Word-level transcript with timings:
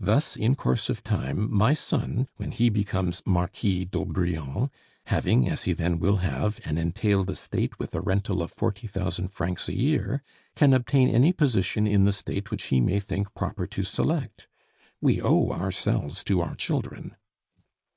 Thus 0.00 0.34
in 0.34 0.56
course 0.56 0.88
of 0.88 1.04
time 1.04 1.48
my 1.54 1.74
son, 1.74 2.26
when 2.38 2.50
he 2.50 2.68
becomes 2.70 3.22
Marquis 3.24 3.84
d'Aubrion, 3.84 4.68
having, 5.04 5.48
as 5.48 5.62
he 5.62 5.72
then 5.72 6.00
will 6.00 6.16
have, 6.16 6.58
an 6.64 6.76
entailed 6.76 7.30
estate 7.30 7.78
with 7.78 7.94
a 7.94 8.00
rental 8.00 8.42
of 8.42 8.50
forty 8.50 8.88
thousand 8.88 9.28
francs 9.28 9.68
a 9.68 9.76
year, 9.76 10.24
can 10.56 10.72
obtain 10.72 11.08
any 11.08 11.32
position 11.32 11.86
in 11.86 12.04
the 12.04 12.10
State 12.10 12.50
which 12.50 12.64
he 12.64 12.80
may 12.80 12.98
think 12.98 13.32
proper 13.36 13.64
to 13.68 13.84
select. 13.84 14.48
We 15.00 15.22
owe 15.22 15.50
ourselves 15.50 16.24
to 16.24 16.40
our 16.40 16.56
children. 16.56 17.14